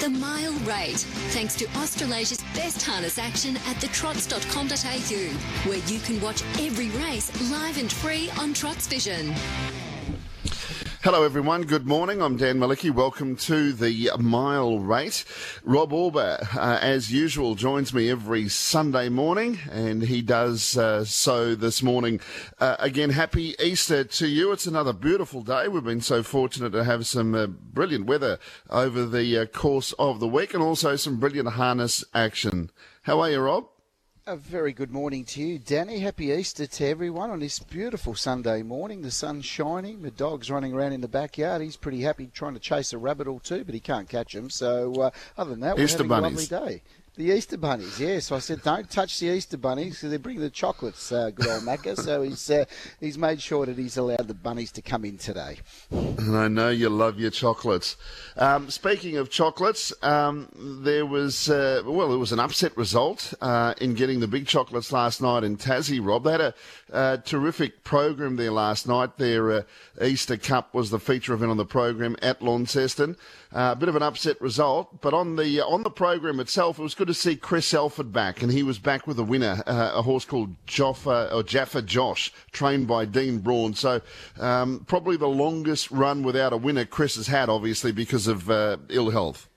[0.00, 6.44] The Mile Rate, thanks to Australasia's best harness action at thetrots.com.au, where you can watch
[6.60, 9.34] every race live and free on Trots Vision.
[11.08, 11.62] Hello, everyone.
[11.62, 12.20] Good morning.
[12.20, 12.90] I'm Dan Mielicki.
[12.90, 15.24] Welcome to the Mile Rate.
[15.64, 21.54] Rob Auber, uh, as usual, joins me every Sunday morning, and he does uh, so
[21.54, 22.20] this morning.
[22.60, 24.52] Uh, again, happy Easter to you.
[24.52, 25.66] It's another beautiful day.
[25.66, 30.20] We've been so fortunate to have some uh, brilliant weather over the uh, course of
[30.20, 32.70] the week, and also some brilliant harness action.
[33.04, 33.64] How are you, Rob?
[34.28, 36.00] A very good morning to you, Danny.
[36.00, 39.00] Happy Easter to everyone on this beautiful Sunday morning.
[39.00, 41.62] The sun's shining, the dog's running around in the backyard.
[41.62, 44.50] He's pretty happy trying to chase a rabbit or two, but he can't catch him.
[44.50, 46.52] So, uh, other than that, we're Easter having bunnies.
[46.52, 46.82] a lovely day.
[47.18, 48.26] The Easter bunnies, yes.
[48.26, 51.48] So I said, don't touch the Easter bunnies because they bring the chocolates, uh, good
[51.48, 51.96] old Macca.
[52.00, 52.64] so he's uh,
[53.00, 55.56] he's made sure that he's allowed the bunnies to come in today.
[55.90, 57.96] And I know you love your chocolates.
[58.36, 60.48] Um, speaking of chocolates, um,
[60.84, 64.92] there was uh, well, it was an upset result uh, in getting the big chocolates
[64.92, 65.98] last night in Tassie.
[66.00, 66.54] Rob, they had a
[66.92, 69.16] uh, terrific program there last night.
[69.16, 69.62] Their uh,
[70.00, 73.16] Easter Cup was the feature event on the program at Launceston.
[73.52, 76.82] Uh, a bit of an upset result, but on the on the program itself, it
[76.82, 79.92] was good to see Chris Elford back, and he was back with a winner, uh,
[79.94, 83.74] a horse called Joffa or Jaffa Josh, trained by Dean Braun.
[83.74, 84.00] So
[84.38, 88.76] um, probably the longest run without a winner Chris has had, obviously because of uh,
[88.88, 89.47] ill health.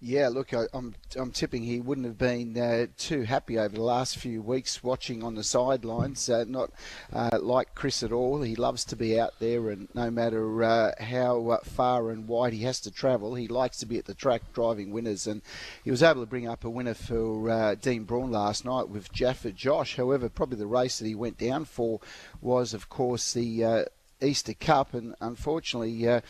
[0.00, 3.82] Yeah, look, I, I'm I'm tipping he wouldn't have been uh, too happy over the
[3.82, 6.30] last few weeks watching on the sidelines.
[6.30, 6.70] Uh, not
[7.12, 8.42] uh, like Chris at all.
[8.42, 12.52] He loves to be out there, and no matter uh, how uh, far and wide
[12.52, 15.26] he has to travel, he likes to be at the track driving winners.
[15.26, 15.42] And
[15.82, 19.12] he was able to bring up a winner for uh, Dean Braun last night with
[19.12, 19.96] Jaffa Josh.
[19.96, 21.98] However, probably the race that he went down for
[22.40, 23.88] was, of course, the
[24.22, 26.22] Easter Cup, and unfortunately.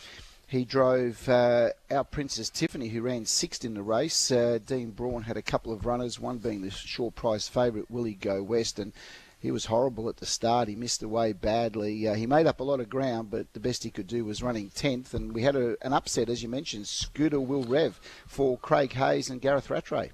[0.49, 4.31] He drove uh, our Princess Tiffany, who ran sixth in the race.
[4.31, 8.15] Uh, Dean Braun had a couple of runners, one being the short price favourite, Willie
[8.15, 8.95] Go West, and
[9.39, 10.69] he was horrible at the start.
[10.69, 12.09] He missed the way badly.
[12.09, 14.43] Uh, he made up a lot of ground, but the best he could do was
[14.43, 15.13] running 10th.
[15.13, 19.29] And we had a, an upset, as you mentioned, Scooter Will Rev for Craig Hayes
[19.29, 20.13] and Gareth Rattray.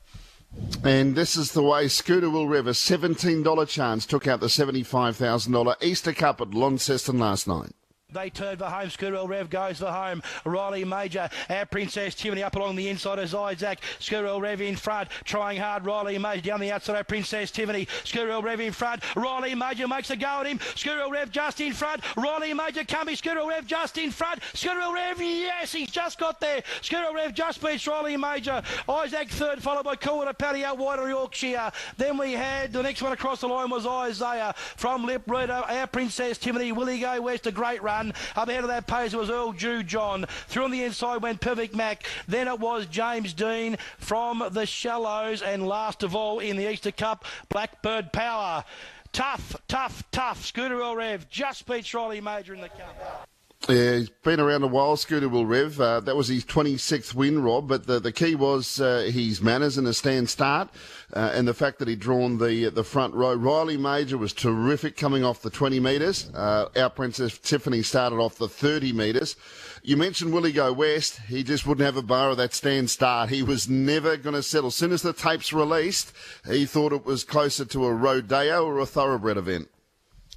[0.83, 5.77] And this is the way Scooter Will Rev, a $17 chance, took out the $75,000
[5.81, 7.71] Easter Cup at Launceston last night.
[8.15, 8.91] They turn for home.
[8.91, 10.23] Scooter Rev goes for home.
[10.45, 13.81] Riley Major, our Princess Tiffany up along the inside as Isaac.
[13.99, 15.85] Scooter Rev in front, trying hard.
[15.85, 16.97] Riley Major down the outside.
[16.97, 17.89] Our Princess Tiffany.
[18.05, 19.03] Scooter Rev in front.
[19.17, 20.61] Riley Major makes a go at him.
[20.77, 22.03] Scooter Rev just in front.
[22.17, 23.17] Riley Major coming.
[23.17, 24.41] Scooter Rev just in front.
[24.55, 26.63] Scooter Rev, yes, he's just got there.
[26.83, 28.63] Scooter Rev just beats Riley Major.
[28.89, 31.73] Isaac third, followed by Cool Paddy out wide of Yorkshire.
[31.97, 35.53] Then we had the next one across the line was Isaiah from Lip Reader.
[35.53, 36.73] Our Princess Tiffany.
[36.73, 38.04] Willie Go West, a great run.
[38.37, 40.27] Up ahead of that pace was Earl Jew John.
[40.49, 42.07] Through on the inside went Perfect Mac.
[42.29, 45.43] Then it was James Dean from the Shallows.
[45.43, 48.65] And last of all in the Easter Cup, Blackbird Power.
[49.13, 50.45] Tough, tough, tough.
[50.45, 53.29] Scooter El Rev just beats Riley Major in the cup.
[53.67, 55.81] Yeah, he's been around a while, Scooter Will Rev.
[55.81, 59.79] Uh, that was his 26th win, Rob, but the, the key was uh, his manners
[59.79, 60.69] and a stand start
[61.15, 63.33] uh, and the fact that he'd drawn the the front row.
[63.35, 66.29] Riley Major was terrific coming off the 20 metres.
[66.35, 69.35] Uh, our Princess Tiffany started off the 30 metres.
[69.83, 71.21] You mentioned Willie Go West.
[71.27, 73.31] He just wouldn't have a bar of that stand start.
[73.31, 74.69] He was never going to settle.
[74.69, 76.13] As soon as the tapes released,
[76.47, 79.71] he thought it was closer to a rodeo or a thoroughbred event.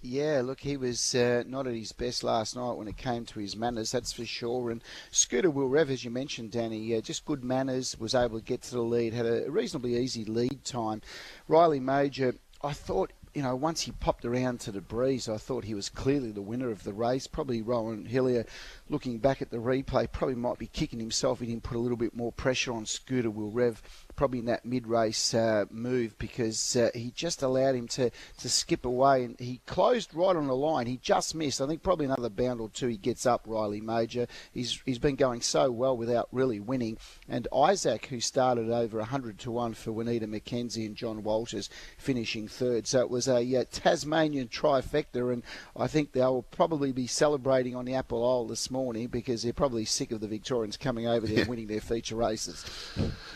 [0.02, 3.40] Yeah, look, he was uh, not at his best last night when it came to
[3.40, 4.70] his manners, that's for sure.
[4.70, 8.46] And Scooter Will Rev, as you mentioned, Danny, uh, just good manners, was able to
[8.46, 11.02] get to the lead, had a reasonably easy lead time.
[11.48, 15.64] Riley Major, I thought you know, once he popped around to the breeze, I thought
[15.64, 17.28] he was clearly the winner of the race.
[17.28, 18.48] Probably Rohan Hillier,
[18.90, 21.40] looking back at the replay, probably might be kicking himself.
[21.40, 23.82] He didn't put a little bit more pressure on Scooter Will Rev,
[24.16, 28.86] probably in that mid-race uh, move, because uh, he just allowed him to, to skip
[28.86, 29.26] away.
[29.26, 30.88] And he closed right on the line.
[30.88, 31.62] He just missed.
[31.62, 34.28] I think probably another bound or two he gets up, Riley Major.
[34.54, 36.98] He's, he's been going so well without really winning.
[37.28, 42.48] And Isaac, who started over 100 to 1 for Juanita McKenzie and John Walters, finishing
[42.48, 42.88] third.
[42.88, 45.44] So it was a uh, Tasmanian trifecta, and
[45.76, 48.77] I think they'll probably be celebrating on the Apple Isle this morning
[49.08, 52.66] because they're probably sick of the Victorians coming over there winning their feature races.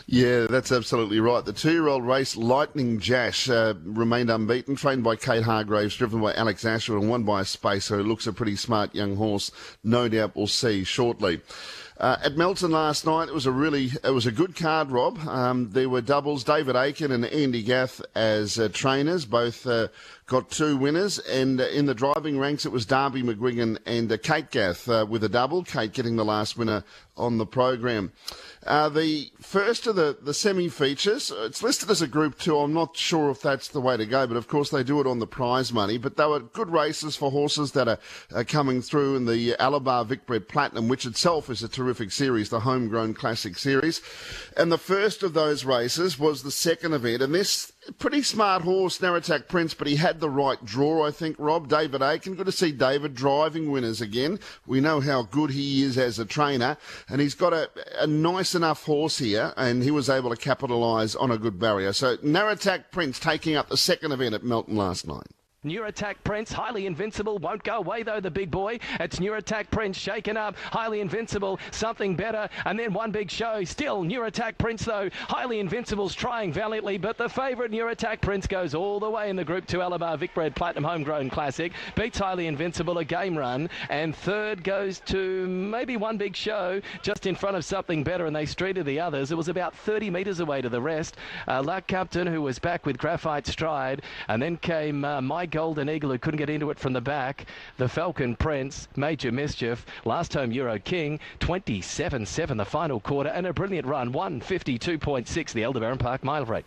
[0.06, 1.44] Yeah, that's absolutely right.
[1.44, 6.64] The two-year-old race, Lightning Jash, uh, remained unbeaten, trained by Kate Hargraves, driven by Alex
[6.64, 9.50] Asher, and won by a spacer who looks a pretty smart young horse.
[9.82, 11.40] No doubt we'll see shortly.
[11.98, 15.18] Uh, at Melton last night, it was a really, it was a good card, Rob.
[15.20, 19.86] Um, there were doubles, David Aiken and Andy Gath as uh, trainers, both uh,
[20.26, 21.18] got two winners.
[21.18, 25.06] And uh, in the driving ranks, it was Darby McGuigan and uh, Kate Gath uh,
[25.08, 25.62] with a double.
[25.64, 26.84] Kate getting the last winner
[27.16, 28.12] on the program.
[28.66, 32.56] Uh, the first of the, the semi features, it's listed as a Group 2.
[32.56, 35.06] I'm not sure if that's the way to go, but of course they do it
[35.06, 35.98] on the prize money.
[35.98, 37.98] But they were good races for horses that are,
[38.34, 42.60] are coming through in the Alabar Vicbred Platinum, which itself is a terrific series, the
[42.60, 44.00] homegrown classic series.
[44.56, 48.98] And the first of those races was the second event, and this pretty smart horse,
[48.98, 51.68] Naratak Prince, but he had the right draw, I think, Rob.
[51.68, 52.34] David Aiken.
[52.34, 54.38] Good to see David driving winners again.
[54.66, 56.76] We know how good he is as a trainer,
[57.08, 61.16] and he's got a, a nice enough horse here, and he was able to capitalise
[61.16, 61.92] on a good barrier.
[61.92, 65.28] So Naratak Prince taking up the second event at Melton last night.
[65.64, 68.80] Naratak Prince, highly invincible, won't go away though, the big boy.
[68.98, 73.62] It's Naratak Prince, shaken up, highly invincible, something better, and then one big show.
[73.62, 78.98] Still, Naratak Prince though, highly invincible's trying valiantly, but the favourite Naratak Prince goes all
[78.98, 83.04] the way in the Group 2 Alabar Vicbred Platinum Homegrown Classic, beats highly invincible, a
[83.04, 88.02] game run, and third goes to maybe one big show, just in front of something
[88.02, 89.30] better, and they streeted the others.
[89.30, 91.18] It was about 30 metres away to the rest.
[91.46, 95.88] Uh, Luck Captain, who was back with Graphite Stride, and then came uh, My Golden
[95.88, 97.46] Eagle, who couldn't get into it from the back.
[97.76, 99.86] The Falcon Prince, Major Mischief.
[100.04, 105.64] Last home Euro King, 27 7 the final quarter, and a brilliant run, 152.6 the
[105.64, 106.64] Aldebaran Park mile rate.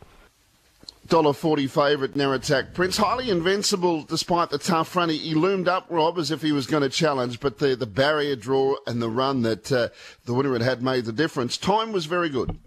[1.07, 5.09] Dollar forty favourite Naratak Prince, highly invincible despite the tough run.
[5.09, 7.85] He, he, loomed up Rob as if he was going to challenge, but the the
[7.85, 9.89] barrier draw and the run that uh,
[10.25, 11.57] the winner had had made the difference.
[11.57, 12.57] Time was very good.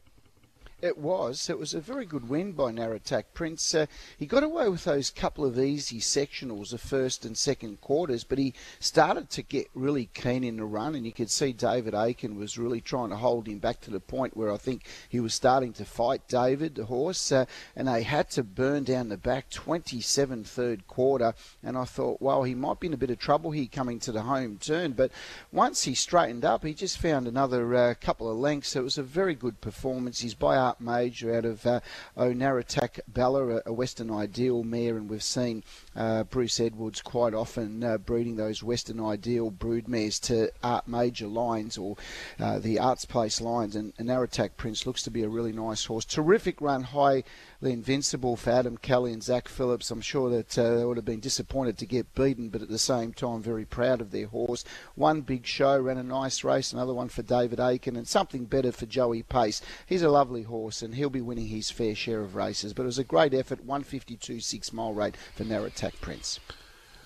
[0.80, 1.50] It was.
[1.50, 3.74] It was a very good win by Naratak Prince.
[3.74, 3.86] Uh,
[4.16, 8.38] he got away with those couple of easy sectionals, the first and second quarters, but
[8.38, 12.36] he started to get really keen in the run, and you could see David Aiken
[12.38, 15.34] was really trying to hold him back to the point where I think he was
[15.34, 19.50] starting to fight David, the horse, uh, and they had to burn down the back
[19.50, 23.50] 27 third quarter, and I thought, well, he might be in a bit of trouble
[23.50, 25.10] here coming to the home turn, but
[25.50, 28.76] once he straightened up, he just found another uh, couple of lengths.
[28.76, 30.20] It was a very good performance.
[30.20, 31.80] He's by Major out of uh,
[32.16, 35.64] Onaratak Bella, a Western Ideal mare, and we've seen
[35.96, 41.26] uh, Bruce Edwards quite often uh, breeding those Western Ideal brood mares to Art Major
[41.26, 41.96] lines or
[42.38, 45.84] uh, the Arts Place lines, and, and Naratak Prince looks to be a really nice
[45.84, 46.04] horse.
[46.04, 47.24] Terrific run, high
[47.60, 49.90] the invincible for Adam Kelly and Zach Phillips.
[49.90, 52.78] I'm sure that uh, they would have been disappointed to get beaten, but at the
[52.78, 54.64] same time, very proud of their horse.
[54.94, 58.70] One big show, ran a nice race, another one for David Aiken, and something better
[58.70, 59.60] for Joey Pace.
[59.86, 62.72] He's a lovely horse, and he'll be winning his fair share of races.
[62.72, 66.38] But it was a great effort, 152 six mile rate for Naratak Prince.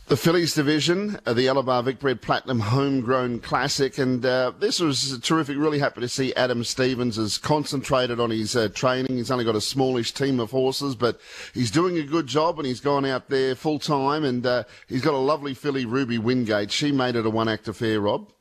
[0.09, 5.57] The Phillies division, uh, the Alabar Vicbred Platinum Homegrown Classic, and uh, this was terrific.
[5.57, 9.17] Really happy to see Adam Stevens has concentrated on his uh, training.
[9.17, 11.21] He's only got a smallish team of horses, but
[11.55, 15.03] he's doing a good job, and he's gone out there full time, and uh, he's
[15.03, 16.73] got a lovely filly, Ruby Wingate.
[16.73, 18.32] She made it a one act affair, Rob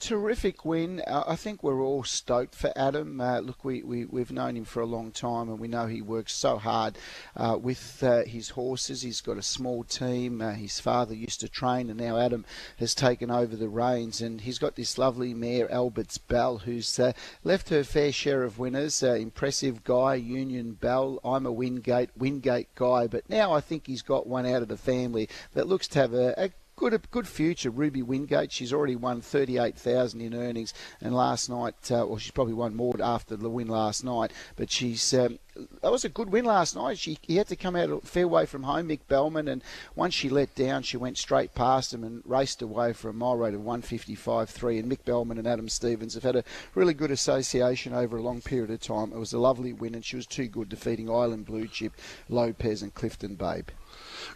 [0.00, 1.02] terrific win.
[1.06, 3.20] Uh, I think we're all stoked for Adam.
[3.20, 6.02] Uh, look, we, we, we've known him for a long time and we know he
[6.02, 6.98] works so hard
[7.36, 9.02] uh, with uh, his horses.
[9.02, 10.40] He's got a small team.
[10.40, 12.44] Uh, his father used to train and now Adam
[12.78, 17.00] has taken over the reins and he's got this lovely mare, Albert's Bell, who's
[17.42, 19.02] left her fair share of winners.
[19.02, 21.18] impressive guy, Union Bell.
[21.24, 24.76] I'm a Wingate, Wingate guy, but now I think he's got one out of the
[24.76, 26.50] family that looks to have a, a
[26.90, 27.70] good good future.
[27.70, 32.18] Ruby Wingate, she's already won thirty eight thousand in earnings, and last night, uh, well,
[32.18, 34.32] she's probably won more after the win last night.
[34.56, 35.38] But she's um,
[35.80, 36.98] that was a good win last night.
[36.98, 39.62] She he had to come out a fair way from home, Mick Bellman, and
[39.94, 43.36] once she let down, she went straight past him and raced away for a mile
[43.36, 44.78] rate of 155.3.
[44.78, 48.42] And Mick Bellman and Adam Stevens have had a really good association over a long
[48.42, 49.12] period of time.
[49.12, 51.92] It was a lovely win, and she was too good, defeating Island Blue Chip,
[52.28, 53.68] Lopez, and Clifton Babe.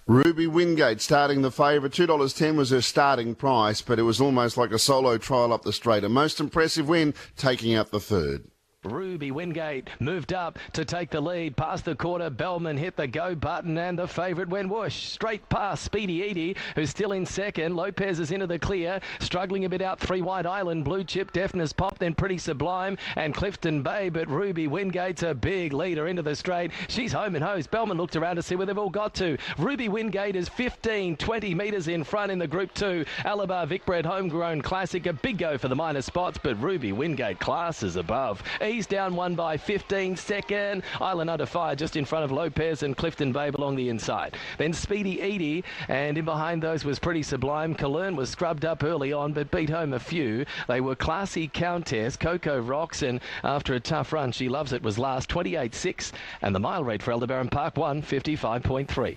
[0.06, 1.92] Ruby Wingate starting the favourite.
[1.92, 5.72] $2.10 was her starting price, but it was almost like a solo trial up the
[5.72, 6.04] straight.
[6.04, 8.44] A most impressive win, taking out the third.
[8.84, 12.30] Ruby Wingate moved up to take the lead past the quarter.
[12.30, 14.94] Bellman hit the go button and the favourite went whoosh.
[14.94, 17.74] Straight past Speedy Edie, who's still in second.
[17.74, 19.98] Lopez is into the clear, struggling a bit out.
[19.98, 24.10] Three White Island, Blue Chip, Deafness Pop, then Pretty Sublime and Clifton Bay.
[24.10, 26.70] But Ruby Wingate's a big leader into the straight.
[26.86, 27.66] She's home and hose.
[27.66, 29.36] Bellman looked around to see where they've all got to.
[29.58, 33.04] Ruby Wingate is 15, 20 metres in front in the Group 2.
[33.24, 35.04] Alabar Vicbred Homegrown Classic.
[35.06, 38.40] A big go for the minor spots, but Ruby Wingate classes above.
[38.68, 40.82] He's down one by 15 second.
[41.00, 44.36] Island Under Fire just in front of Lopez and Clifton Babe along the inside.
[44.58, 47.74] Then Speedy Edie, and in behind those was Pretty Sublime.
[47.74, 50.44] Kalern was scrubbed up early on, but beat home a few.
[50.66, 54.98] They were Classy Countess, Coco Rocks, and after a tough run, she loves it, was
[54.98, 59.16] last 28.6, and the mile rate for Aldebaran Park 1, 55.3.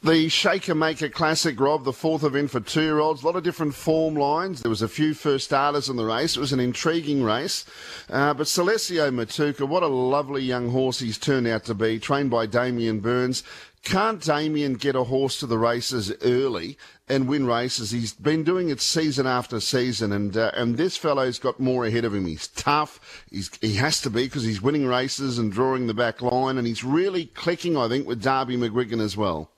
[0.00, 3.22] The Shaker Maker Classic, Rob, the fourth event for two year olds.
[3.22, 4.62] A lot of different form lines.
[4.62, 6.36] There was a few first starters in the race.
[6.36, 7.64] It was an intriguing race.
[8.08, 12.30] Uh, but Celesio Matuka, what a lovely young horse he's turned out to be, trained
[12.30, 13.42] by Damien Burns.
[13.82, 17.90] Can't Damien get a horse to the races early and win races?
[17.90, 22.04] He's been doing it season after season, and uh, and this fellow's got more ahead
[22.04, 22.26] of him.
[22.26, 23.24] He's tough.
[23.30, 26.66] He's, he has to be because he's winning races and drawing the back line, and
[26.66, 29.50] he's really clicking, I think, with Darby McGuigan as well.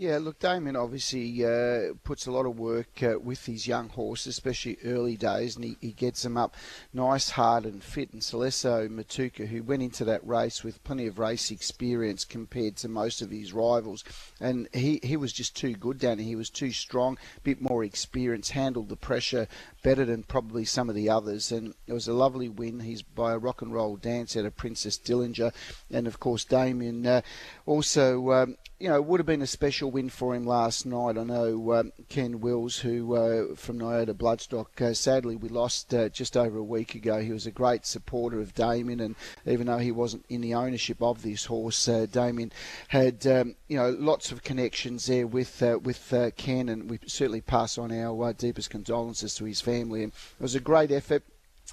[0.00, 4.28] Yeah, look, Damien obviously uh, puts a lot of work uh, with these young horses,
[4.28, 6.56] especially early days, and he, he, gets them up
[6.94, 8.10] nice, hard, and fit.
[8.14, 12.88] And Celesso Matuka, who went into that race with plenty of race experience compared to
[12.88, 14.02] most of his rivals,
[14.40, 16.22] and he, he was just too good, Danny.
[16.22, 19.48] He was too strong, a bit more experience, handled the pressure
[19.82, 21.52] better than probably some of the others.
[21.52, 22.80] And it was a lovely win.
[22.80, 25.52] He's by a rock and roll dance out of Princess Dillinger,
[25.90, 27.22] and of course Damien uh,
[27.66, 28.32] also.
[28.32, 31.18] Um, you know, would have been a special win for him last night.
[31.18, 36.08] I know um, Ken Wills, who uh, from Nyota Bloodstock, uh, sadly we lost uh,
[36.08, 37.20] just over a week ago.
[37.20, 41.02] He was a great supporter of Damien, and even though he wasn't in the ownership
[41.02, 42.52] of this horse, uh, Damien
[42.88, 47.42] had um, you know lots of connections there with uh, with Ken, and we certainly
[47.42, 49.69] pass on our deepest condolences to his family.
[49.70, 51.22] And it was a great effort.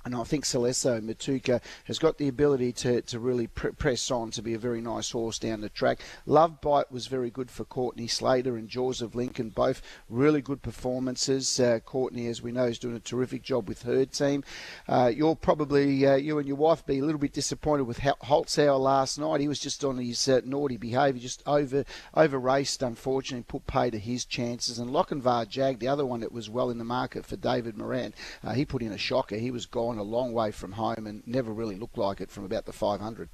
[0.05, 4.31] And I think Celesso Matuka has got the ability to, to really pr- press on
[4.31, 5.99] to be a very nice horse down the track.
[6.25, 10.61] Love Bite was very good for Courtney Slater and Jaws of Lincoln, both really good
[10.61, 11.59] performances.
[11.59, 14.45] Uh, Courtney, as we know, is doing a terrific job with her team.
[14.87, 18.79] Uh, you'll probably, uh, you and your wife, be a little bit disappointed with Holtzauer
[18.79, 19.41] last night.
[19.41, 23.89] He was just on his uh, naughty behaviour, just over over raced, unfortunately, put pay
[23.89, 24.79] to his chances.
[24.79, 28.13] And Lochinvar Jag, the other one that was well in the market for David Moran,
[28.43, 29.35] uh, he put in a shocker.
[29.35, 32.29] He was gone gone a long way from home and never really looked like it
[32.29, 33.29] from about the 500.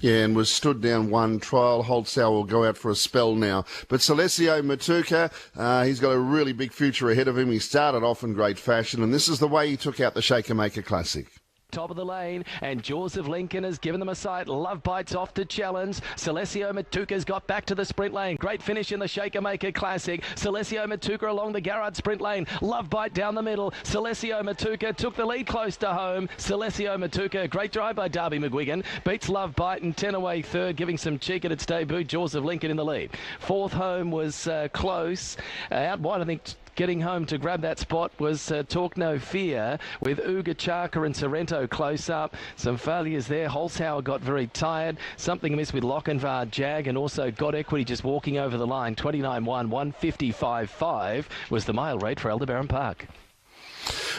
[0.00, 1.84] Yeah, and was stood down one trial.
[1.84, 3.64] Holtzauer will go out for a spell now.
[3.88, 7.50] But Celesio Matuka, uh, he's got a really big future ahead of him.
[7.50, 10.22] He started off in great fashion, and this is the way he took out the
[10.22, 11.28] Shaker Maker Classic
[11.72, 14.46] top of the lane, and Jaws of Lincoln has given them a sight.
[14.46, 16.00] Love Bites off to challenge.
[16.16, 18.36] Celesio Matuka's got back to the sprint lane.
[18.36, 20.22] Great finish in the Shaker Maker Classic.
[20.36, 22.46] Celesio Matuka along the Garrard sprint lane.
[22.60, 23.72] Love Bite down the middle.
[23.82, 26.28] Celesio Matuka took the lead close to home.
[26.36, 30.98] Celesio Matuka, great drive by Darby McGuigan, beats Love Bite and 10 away third, giving
[30.98, 32.04] some cheek at its debut.
[32.04, 33.10] Jaws of Lincoln in the lead.
[33.40, 35.36] Fourth home was uh, close.
[35.70, 36.42] Uh, out wide, I think
[36.74, 41.14] getting home to grab that spot was uh, Talk No Fear with Uga Chaka and
[41.14, 42.36] Sorrento close up.
[42.56, 43.48] Some failures there.
[43.48, 44.96] Holzhauer got very tired.
[45.16, 48.94] Something amiss with Lochinvar Jag and also got equity just walking over the line.
[48.94, 53.06] 29 1, 155 5 was the mile rate for Aldebaran Park.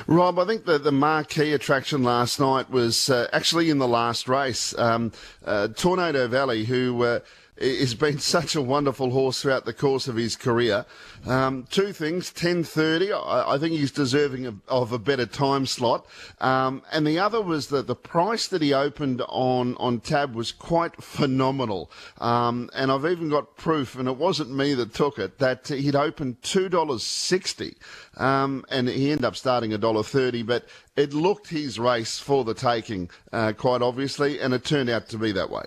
[0.08, 4.28] Rob, I think the, the marquee attraction last night was uh, actually in the last
[4.28, 4.78] race.
[4.78, 5.12] Um,
[5.46, 7.22] uh, Tornado Valley, who
[7.60, 10.86] has been such a wonderful horse throughout the course of his career.
[11.26, 13.12] Um, two things: ten thirty.
[13.12, 16.06] I, I, think he's deserving of, of a better time slot.
[16.42, 20.52] Um, and the other was that the price that he opened on on tab was
[20.52, 21.92] quite phenomenal.
[22.20, 25.96] Um, and I've even got proof, and it wasn't me that took it, that he'd
[25.96, 27.78] opened two dollars sixty,
[28.18, 30.44] um, and he ended up starting a dollar thirty.
[30.44, 35.10] But it looked his race for the taking, uh, quite obviously, and it turned out
[35.10, 35.66] to be that way.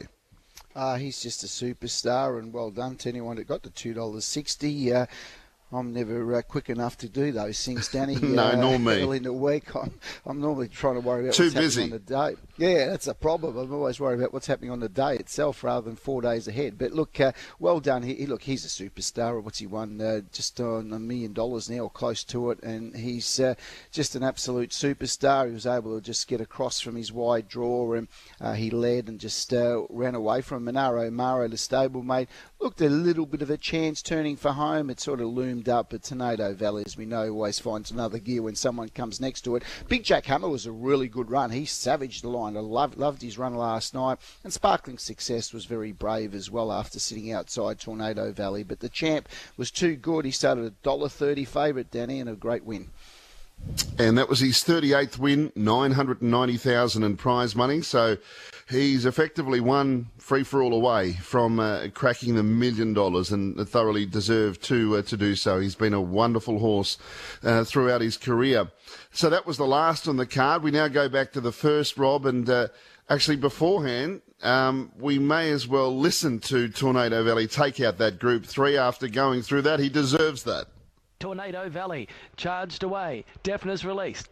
[0.76, 4.26] Uh, he's just a superstar, and well done to anyone that got the two dollars
[4.26, 4.92] sixty.
[4.92, 5.06] Uh,
[5.76, 8.14] I'm never uh, quick enough to do those things, Danny.
[8.23, 9.02] no, uh, nor me.
[9.02, 9.92] Early in the week, I'm,
[10.25, 11.83] I'm normally trying to worry about Too what's busy.
[11.83, 12.42] happening on the day.
[12.56, 13.56] Yeah, that's a problem.
[13.56, 16.78] I'm always worried about what's happening on the day itself rather than four days ahead.
[16.78, 18.02] But look, uh, well done.
[18.02, 19.42] He, look, he's a superstar.
[19.42, 20.00] What's he won?
[20.00, 22.62] Uh, just on a million dollars now, or close to it.
[22.62, 23.54] And he's uh,
[23.92, 25.47] just an absolute superstar.
[25.47, 28.09] He was able to just get across from his wide draw, and
[28.40, 32.28] uh, he led and just ran away from Monaro Maro, the stablemate.
[32.59, 34.89] Looked a little bit of a chance turning for home.
[34.89, 38.41] It sort of loomed up, but Tornado Valley, as we know, always finds another gear
[38.41, 39.63] when someone comes next to it.
[39.89, 41.51] Big Jack Hammer was a really good run.
[41.51, 42.57] He savaged the line.
[42.57, 44.19] I loved, loved his run last night.
[44.43, 48.63] And Sparkling Success was very brave as well after sitting outside Tornado Valley.
[48.63, 50.25] But the champ was too good.
[50.25, 52.89] He started a $1.30 favourite, Danny, and a great win.
[53.99, 57.83] And that was his 38th win, 990,000 in prize money.
[57.83, 58.17] So
[58.68, 64.06] he's effectively won free for all away from uh, cracking the million dollars and thoroughly
[64.06, 65.61] deserved to uh, to do so.
[65.61, 66.99] He's been a wonderful horse
[67.42, 68.68] uh, throughout his career.
[69.12, 70.62] So that was the last on the card.
[70.62, 72.68] We now go back to the first, Rob, and uh,
[73.08, 78.44] actually beforehand, um, we may as well listen to Tornado Valley take out that Group
[78.44, 79.80] Three after going through that.
[79.80, 80.66] He deserves that.
[81.18, 83.25] Tornado Valley charged away.
[83.42, 84.28] Deafness released.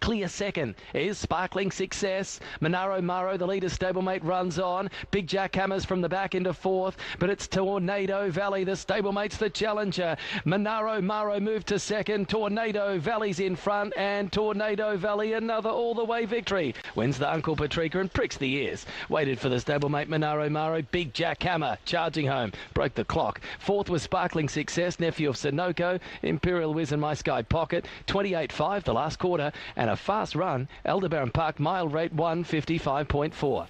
[0.00, 2.40] Clear second is Sparkling Success.
[2.60, 4.90] Monaro Maro, the leader stablemate, runs on.
[5.10, 9.48] Big Jack Hammers from the back into fourth, but it's Tornado Valley, the stablemate's the
[9.48, 10.16] challenger.
[10.44, 12.28] Monaro Maro moved to second.
[12.28, 16.74] Tornado Valley's in front, and Tornado Valley another all the way victory.
[16.94, 18.84] Wins the Uncle Patrika and pricks the ears.
[19.08, 20.82] Waited for the stablemate Monaro Maro.
[20.82, 22.52] Big Jack Hammer charging home.
[22.74, 23.40] Broke the clock.
[23.58, 25.98] Fourth was Sparkling Success, nephew of Sunoco.
[26.22, 27.86] Imperial Wiz and My Sky Pocket.
[28.06, 33.68] 28-5 the last quarter, and a a fast run, Aldebaran Park mile rate 155.4.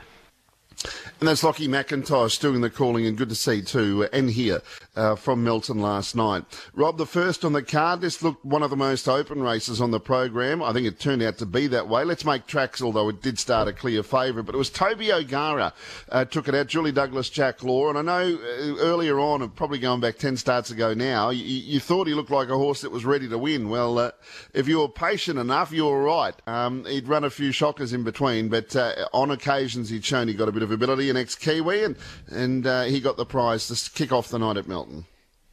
[1.20, 4.60] And that's Lockie McIntosh doing the calling, and good to see too, and here
[4.96, 6.44] uh, from Melton last night.
[6.74, 8.00] Rob, the first on the card.
[8.00, 10.62] This looked one of the most open races on the program.
[10.62, 12.04] I think it turned out to be that way.
[12.04, 14.46] Let's make tracks, although it did start a clear favourite.
[14.46, 15.72] But it was Toby O'Gara
[16.10, 16.66] uh, took it out.
[16.66, 20.36] Julie Douglas, Jack Law, and I know uh, earlier on, and probably going back ten
[20.36, 23.38] starts ago now, you, you, thought he looked like a horse that was ready to
[23.38, 23.68] win.
[23.68, 24.10] Well, uh,
[24.52, 26.34] if you were patient enough, you were right.
[26.46, 30.34] Um, he'd run a few shockers in between, but uh, on occasions he'd shown he
[30.34, 31.96] got a bit of ability, an ex-Kiwi, and
[32.28, 35.06] and uh, he got the prize to kick off the night at Melton.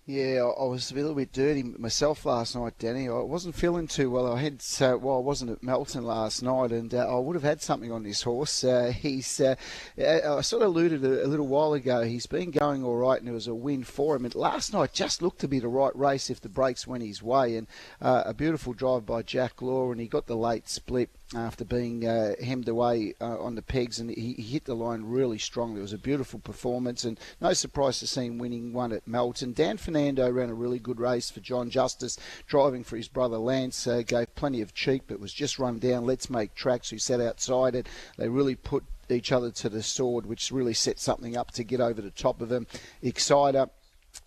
[0.08, 3.08] Yeah, I was a little bit dirty myself last night, Danny.
[3.08, 4.34] I wasn't feeling too well.
[4.34, 7.44] I had uh, well, I wasn't at Melton last night, and uh, I would have
[7.44, 8.64] had something on this horse.
[8.64, 9.56] Uh, he's uh,
[9.98, 12.02] I sort of alluded a, a, little while ago.
[12.02, 14.26] He's been going all right, and it was a win for him.
[14.26, 17.22] And last night just looked to be the right race if the brakes went his
[17.22, 17.56] way.
[17.56, 17.68] And
[18.02, 22.06] uh, a beautiful drive by Jack Law, and he got the late split after being
[22.06, 25.80] uh, hemmed away uh, on the pegs, and he, he, hit the line really strongly.
[25.80, 29.54] It was a beautiful performance, and no surprise to see him winning one at Melton.
[29.54, 33.88] Dan Fernando ran a really good race for John Justice, driving for his brother Lance.
[33.88, 36.06] Uh, gave plenty of cheek, but was just run down.
[36.06, 36.90] Let's make tracks.
[36.90, 37.88] Who sat outside it.
[38.18, 41.82] They really put each other to the sword, which really set something up to get
[41.82, 42.68] over the top of them.
[43.02, 43.70] Exciter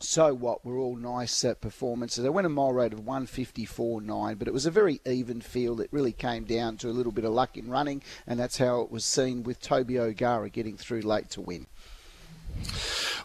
[0.00, 2.22] so what were all nice uh, performances.
[2.22, 5.80] They went a mile rate of 154.9, but it was a very even field.
[5.80, 8.80] It really came down to a little bit of luck in running, and that's how
[8.80, 11.66] it was seen with Toby O'Gara getting through late to win.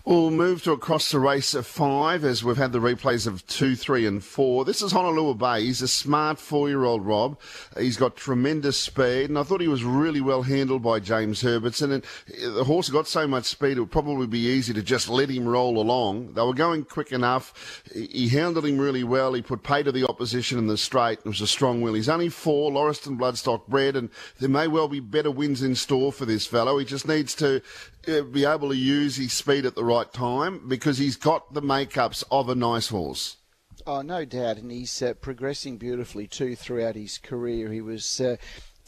[0.06, 3.76] We'll move to across the race of five as we've had the replays of two,
[3.76, 4.66] three, and four.
[4.66, 5.66] This is Honolulu Bay.
[5.66, 7.38] He's a smart four-year-old Rob.
[7.78, 11.92] He's got tremendous speed, and I thought he was really well handled by James Herbertson.
[11.92, 15.30] And the horse got so much speed, it would probably be easy to just let
[15.30, 16.34] him roll along.
[16.34, 17.84] They were going quick enough.
[17.94, 19.34] He handled him really well.
[19.34, 21.20] He put pay to the opposition in the straight.
[21.20, 21.94] It was a strong will.
[21.94, 26.12] He's only four, Lauriston Bloodstock bred, and there may well be better wins in store
[26.12, 26.78] for this fellow.
[26.78, 27.62] He just needs to
[28.08, 31.62] uh, be able to use his speed at the right time because he's got the
[31.62, 33.38] makeups of a nice horse.
[33.86, 37.72] Oh, no doubt, and he's uh, progressing beautifully too throughout his career.
[37.72, 38.36] He was uh,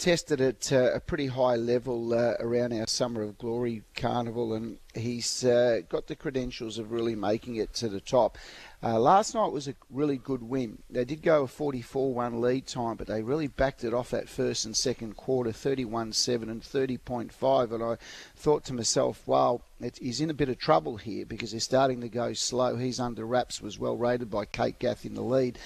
[0.01, 4.79] tested at uh, a pretty high level uh, around our Summer of Glory Carnival, and
[4.95, 8.35] he's uh, got the credentials of really making it to the top.
[8.81, 10.79] Uh, last night was a really good win.
[10.89, 14.65] They did go a 44-1 lead time, but they really backed it off that first
[14.65, 17.71] and second quarter, 31-7 and 30.5.
[17.71, 17.97] And I
[18.35, 19.61] thought to myself, wow,
[19.99, 22.75] he's in a bit of trouble here because they're starting to go slow.
[22.75, 25.59] He's under wraps, was well rated by Kate Gath in the lead.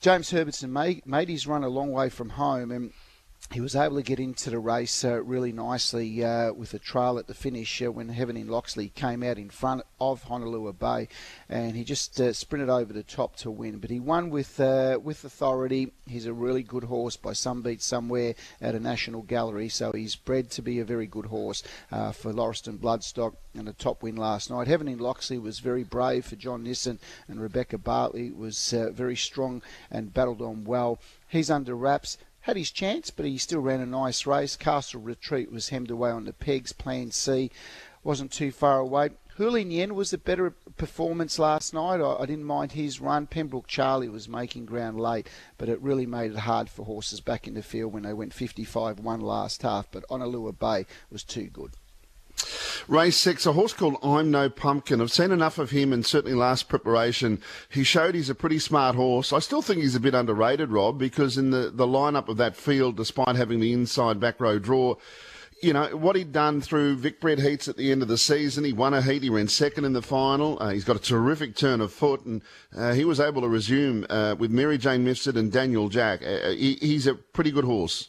[0.00, 2.92] James Herbertson made, made his run a long way from home, and
[3.52, 7.18] he was able to get into the race uh, really nicely uh, with a trail
[7.18, 11.08] at the finish uh, when Heaven in Loxley came out in front of Honolulu Bay,
[11.48, 13.78] and he just uh, sprinted over the top to win.
[13.78, 15.92] But he won with uh, with authority.
[16.06, 20.16] He's a really good horse by some beat somewhere at a national gallery, so he's
[20.16, 24.16] bred to be a very good horse uh, for Lauriston Bloodstock and a top win
[24.16, 24.66] last night.
[24.66, 29.62] Heaven in Loxley was very brave for John Nissen, and Rebecca Bartley was very strong
[29.90, 30.98] and battled on well.
[31.28, 34.54] He's under wraps had his chance, but he still ran a nice race.
[34.54, 36.74] Castle Retreat was hemmed away on the pegs.
[36.74, 37.50] Plan C
[38.02, 39.10] wasn't too far away.
[39.38, 42.02] Hulin Yen was a better performance last night.
[42.02, 43.26] I, I, didn't mind his run.
[43.26, 45.26] Pembroke Charlie was making ground late,
[45.56, 48.34] but it really made it hard for horses back in the field when they went
[48.34, 49.90] 55 1 last half.
[49.90, 51.70] But Honolulu Bay was too good.
[52.86, 55.00] Race six, a horse called I'm No Pumpkin.
[55.00, 58.94] I've seen enough of him, and certainly last preparation, he showed he's a pretty smart
[58.94, 59.32] horse.
[59.32, 62.56] I still think he's a bit underrated, Rob, because in the, the lineup of that
[62.56, 64.96] field, despite having the inside back row draw,
[65.62, 68.64] you know, what he'd done through Vicbred heats at the end of the season.
[68.64, 69.22] He won a heat.
[69.22, 70.60] He ran second in the final.
[70.60, 72.42] Uh, he's got a terrific turn of foot, and
[72.76, 76.22] uh, he was able to resume uh, with Mary Jane Mifsud and Daniel Jack.
[76.22, 78.08] Uh, uh, he, he's a pretty good horse.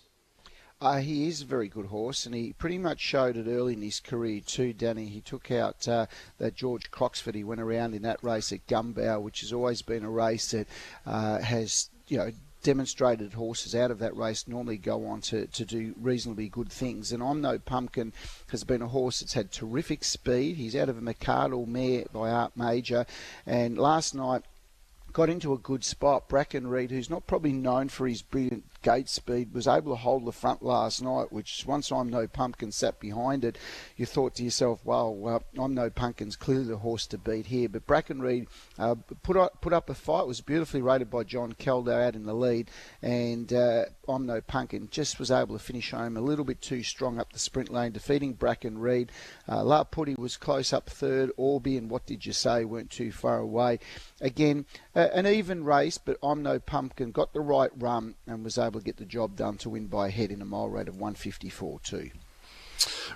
[0.81, 3.81] Uh, he is a very good horse, and he pretty much showed it early in
[3.81, 5.05] his career too, Danny.
[5.05, 6.07] He took out uh,
[6.37, 7.33] that George Croxford.
[7.33, 10.67] He went around in that race at Gunbower, which has always been a race that
[11.05, 15.63] uh, has, you know, demonstrated horses out of that race normally go on to, to
[15.63, 17.11] do reasonably good things.
[17.11, 18.11] And I'm No Pumpkin
[18.49, 20.57] has been a horse that's had terrific speed.
[20.57, 23.05] He's out of a McArdle mare by Art Major.
[23.45, 24.43] And last night,
[25.13, 26.27] got into a good spot.
[26.27, 30.25] Bracken Reed, who's not probably known for his brilliant gate speed, was able to hold
[30.25, 33.57] the front last night, which once I'm No Pumpkin sat behind it,
[33.97, 37.67] you thought to yourself, well, I'm No Pumpkin's clearly the horse to beat here.
[37.67, 38.45] But Bracken Reed
[38.77, 38.93] uh,
[39.23, 42.35] put, up, put up a fight, was beautifully rated by John Caldow out in the
[42.35, 42.69] lead,
[43.01, 46.83] and uh, I'm No Pumpkin just was able to finish home a little bit too
[46.83, 49.11] strong up the sprint lane, defeating Bracken Reed.
[49.49, 53.11] Uh, La Putty was close up third, Orby and What Did You Say weren't too
[53.11, 53.79] far away.
[54.21, 58.74] Again, an even race, but I'm No Pumpkin got the right run and was able
[58.75, 60.89] able to get the job done to win by a head in a mile rate
[60.89, 62.11] of 154.2.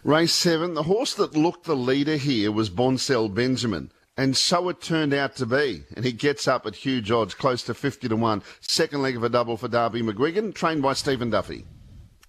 [0.03, 3.91] Race seven, the horse that looked the leader here was Bonzel Benjamin.
[4.15, 5.83] And so it turned out to be.
[5.95, 8.43] And he gets up at huge odds, close to 50 to 1.
[8.61, 11.65] Second leg of a double for Darby McGuigan, trained by Stephen Duffy.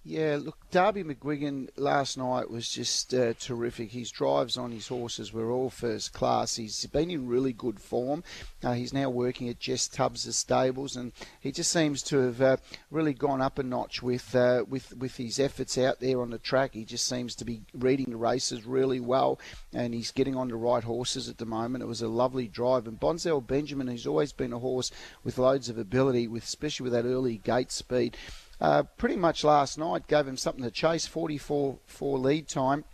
[0.03, 3.91] Yeah, look, Darby McGuigan last night was just uh, terrific.
[3.91, 6.55] His drives on his horses were all first class.
[6.55, 8.23] He's been in really good form.
[8.63, 12.57] Uh, he's now working at Jess Tubbs' stables, and he just seems to have uh,
[12.89, 16.39] really gone up a notch with uh, with with his efforts out there on the
[16.39, 16.73] track.
[16.73, 19.39] He just seems to be reading the races really well,
[19.71, 21.83] and he's getting on the right horses at the moment.
[21.83, 24.89] It was a lovely drive, and Bonzel Benjamin, who's always been a horse
[25.23, 28.17] with loads of ability, with especially with that early gate speed.
[28.61, 32.85] Uh, pretty much last night gave him something to chase, 44 4 lead time.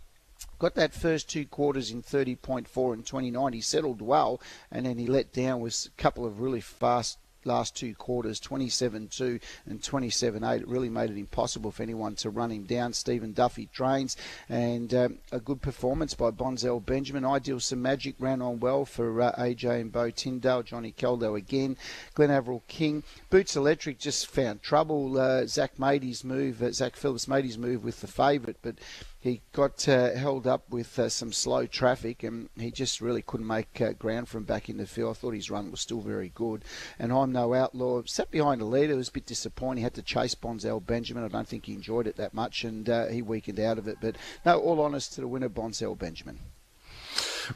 [0.58, 3.52] Got that first two quarters in 30.4 and 29.
[3.52, 7.76] He settled well, and then he let down with a couple of really fast last
[7.76, 10.60] two quarters, 27-2 and 27-8.
[10.60, 12.92] It really made it impossible for anyone to run him down.
[12.92, 14.16] Stephen Duffy trains,
[14.48, 17.24] and um, a good performance by Bonzel Benjamin.
[17.24, 20.62] Ideal Some Magic ran on well for uh, AJ and Bo Tyndale.
[20.62, 21.76] Johnny Caldow again.
[22.14, 23.02] Glen Averill King.
[23.30, 25.18] Boots Electric just found trouble.
[25.18, 26.62] Uh, Zach made his move.
[26.62, 28.76] Uh, Zach Phillips made his move with the favourite, but
[29.20, 33.46] he got uh, held up with uh, some slow traffic and he just really couldn't
[33.46, 35.10] make uh, ground from back in the field.
[35.10, 36.64] I thought his run was still very good.
[36.98, 38.02] And I'm no outlaw.
[38.06, 38.92] Sat behind the leader.
[38.92, 39.78] It was a bit disappointing.
[39.78, 41.24] He had to chase Bonzel Benjamin.
[41.24, 43.98] I don't think he enjoyed it that much and uh, he weakened out of it.
[44.00, 46.38] But no, all honest to the winner, Bonzel Benjamin.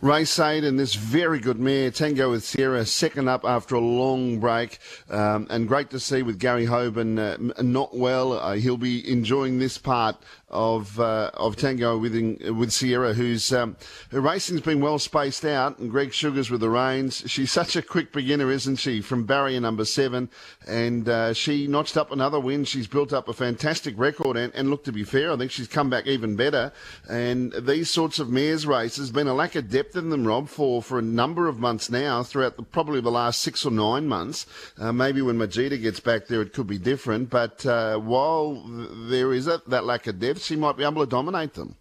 [0.01, 4.41] Race 8 and this very good mare, Tango with Sierra, second up after a long
[4.41, 4.79] break.
[5.11, 8.33] Um, and great to see with Gary Hoban uh, not well.
[8.33, 10.17] Uh, he'll be enjoying this part
[10.53, 12.15] of uh, of Tango with
[12.51, 13.77] with Sierra, who's um,
[14.11, 17.25] her racing's been well spaced out, and Greg Sugars with the reins.
[17.27, 19.01] She's such a quick beginner, isn't she?
[19.01, 20.29] From barrier number seven,
[20.67, 22.65] and uh, she notched up another win.
[22.65, 25.69] She's built up a fantastic record, and, and look to be fair, I think she's
[25.69, 26.73] come back even better.
[27.09, 30.83] And these sorts of mares races, been a lack of depth in them, Rob, for
[30.83, 34.47] for a number of months now, throughout the, probably the last six or nine months.
[34.79, 37.31] Uh, maybe when Maajida gets back there, it could be different.
[37.31, 38.63] But uh, while
[39.09, 41.77] there is that, that lack of depth she might be able to dominate them.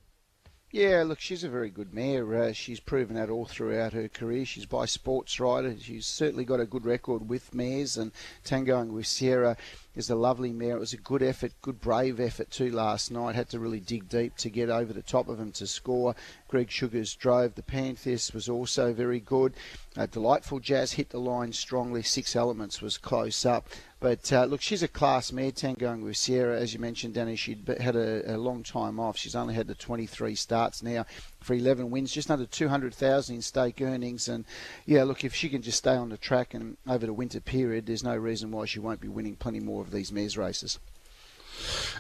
[0.74, 2.34] Yeah, look, she's a very good mare.
[2.34, 4.45] Uh, she's proven that all throughout her career.
[4.45, 5.76] She's by Sports Rider.
[5.78, 8.13] She's certainly got a good record with mares and
[8.45, 9.58] tangoing with Sierra
[9.95, 10.77] is a lovely mare.
[10.77, 13.36] It was a good effort, good brave effort too last night.
[13.36, 16.15] Had to really dig deep to get over the top of him to score.
[16.47, 17.56] Greg Sugars drove.
[17.56, 19.54] The Panthers was also very good.
[19.97, 22.01] Uh, delightful Jazz hit the line strongly.
[22.01, 23.67] Six Elements was close up.
[23.99, 26.60] But uh, look, she's a class mare tangoing with Sierra.
[26.60, 29.15] As you mentioned, Danny, she'd had a, a, long time off.
[29.15, 31.06] She's only had the 23 starts now
[31.41, 34.27] for 11 wins, just under 200,000 in stake earnings.
[34.27, 34.45] And
[34.86, 37.86] yeah, look, if she can just stay on the track and over the winter period,
[37.86, 40.80] there's no reason why she won't be winning plenty more of these mares races.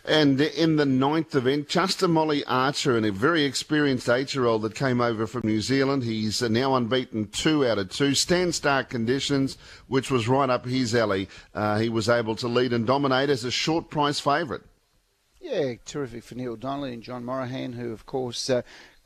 [0.05, 4.99] And in the ninth event, Justin Molly Archer, and a very experienced eight-year-old that came
[4.99, 6.03] over from New Zealand.
[6.03, 8.15] He's now unbeaten two out of two.
[8.15, 11.29] Stand start conditions, which was right up his alley.
[11.53, 14.61] Uh, he was able to lead and dominate as a short price favourite.
[15.39, 18.61] Yeah, terrific for Neil Donnelly and John Morahan, who, of course, uh,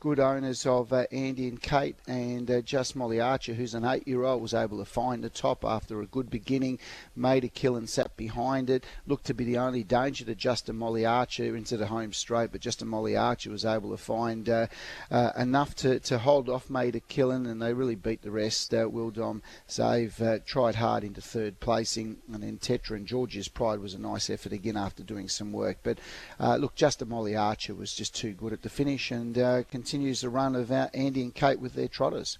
[0.06, 4.40] good owners of uh, Andy and Kate and uh, Just Molly Archer, who's an eight-year-old,
[4.40, 6.78] was able to find the top after a good beginning,
[7.16, 8.84] made a kill and sat behind it.
[9.08, 12.52] Looked to be the only danger to Just Justin Molly Archer into the home straight,
[12.52, 14.68] but Just Justin Molly Archer was able to find uh,
[15.10, 18.72] uh, enough to, to hold off, made a killing, and they really beat the rest.
[18.72, 23.48] Uh, Will Dom Save uh, tried hard into third placing, and then Tetra and Georgia's
[23.48, 25.78] Pride was a nice effort again after doing some work.
[25.82, 25.98] But
[26.38, 29.36] look, Just Justin Molly Archer was just too good at the finish and
[29.96, 32.38] continues the run of Andy and Kate with their trotters.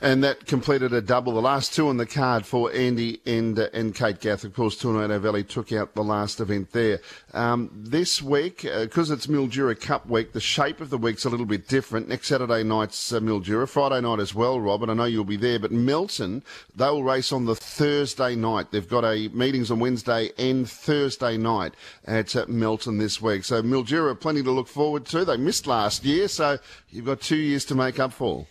[0.00, 1.32] And that completed a double.
[1.34, 4.44] The last two on the card for Andy and, uh, and Kate Gath.
[4.44, 7.00] Of course, Tornado Valley took out the last event there.
[7.34, 11.30] Um, this week, because uh, it's Mildura Cup week, the shape of the week's a
[11.30, 12.08] little bit different.
[12.08, 14.88] Next Saturday night's uh, Mildura, Friday night as well, Robert.
[14.88, 16.42] I know you'll be there, but Melton,
[16.76, 18.70] they'll race on the Thursday night.
[18.70, 23.44] They've got a meetings on Wednesday and Thursday night at uh, Melton this week.
[23.44, 25.24] So Mildura, plenty to look forward to.
[25.24, 26.58] They missed last year, so
[26.90, 28.46] you've got two years to make up for.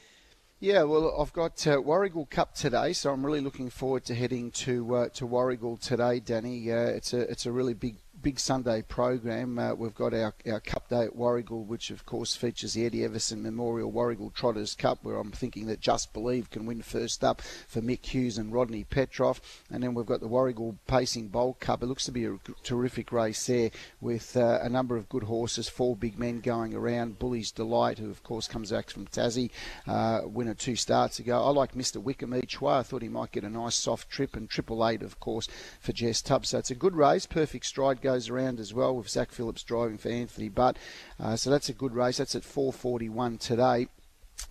[0.60, 4.50] Yeah, well, I've got uh, Warragul Cup today, so I'm really looking forward to heading
[4.52, 6.72] to uh, to Warragul today, Danny.
[6.72, 9.60] Uh, it's a it's a really big big Sunday program.
[9.60, 13.04] Uh, we've got our, our Cup Day at Warragul, which of course features the Eddie
[13.04, 17.42] Everson Memorial Warragul Trotters Cup, where I'm thinking that Just Believe can win first up
[17.42, 19.40] for Mick Hughes and Rodney Petrov.
[19.70, 21.84] And then we've got the Warragul Pacing Bowl Cup.
[21.84, 25.70] It looks to be a terrific race there with uh, a number of good horses,
[25.70, 27.20] four big men going around.
[27.20, 29.52] Bully's Delight, who of course comes back from Tassie,
[29.88, 31.44] uh, winner two starts ago.
[31.44, 32.02] I like Mr.
[32.02, 32.74] Wickham each way.
[32.74, 35.48] I thought he might get a nice soft trip, and Triple Eight, of course,
[35.80, 36.50] for Jess Tubbs.
[36.50, 37.26] So it's a good race.
[37.26, 40.78] Perfect stride goes around as well with Zach Phillips driving for Anthony Butt.
[41.20, 42.20] Uh, so that's a good race.
[42.20, 43.90] That's at 4:41 today.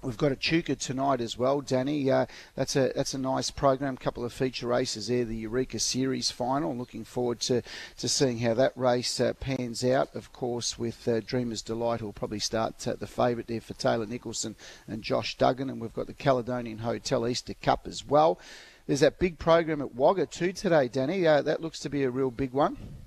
[0.03, 2.11] We've got Echuca tonight as well, Danny.
[2.11, 3.95] Uh, that's a that's a nice program.
[3.95, 5.25] A Couple of feature races there.
[5.25, 6.77] The Eureka Series final.
[6.77, 7.63] Looking forward to,
[7.97, 10.15] to seeing how that race uh, pans out.
[10.15, 14.05] Of course, with uh, Dreamers Delight, who'll probably start uh, the favourite there for Taylor
[14.05, 14.55] Nicholson
[14.87, 15.71] and Josh Duggan.
[15.71, 18.39] And we've got the Caledonian Hotel Easter Cup as well.
[18.87, 21.27] There's that big program at Wagga too today, Danny.
[21.27, 23.06] Uh, that looks to be a real big one.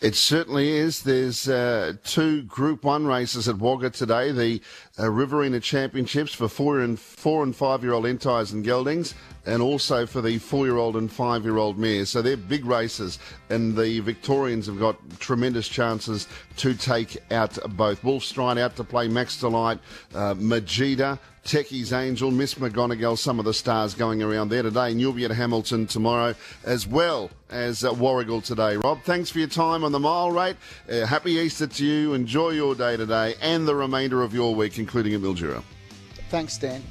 [0.00, 1.02] It certainly is.
[1.02, 4.60] There's uh, two Group One races at Wagga today: the
[4.98, 9.14] uh, Riverina Championships for four and four and five year old Entires and Geldings,
[9.46, 12.10] and also for the four year old and five year old mares.
[12.10, 13.18] So they're big races,
[13.50, 18.02] and the Victorians have got tremendous chances to take out both.
[18.02, 19.78] Wolfstride out to play Max Delight,
[20.14, 21.18] uh, Maajida.
[21.48, 24.90] Techie's Angel, Miss McGonigal, some of the stars going around there today.
[24.90, 28.76] And you'll be at Hamilton tomorrow as well as at Warragul today.
[28.76, 30.56] Rob, thanks for your time on the mile rate.
[30.90, 32.12] Uh, happy Easter to you.
[32.12, 35.62] Enjoy your day today and the remainder of your week, including at Mildura.
[36.28, 36.82] Thanks, Dan.